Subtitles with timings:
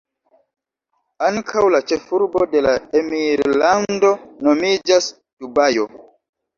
[1.27, 4.15] Ankaŭ la ĉefurbo de la emirlando
[4.53, 5.93] nomiĝas Dubajo.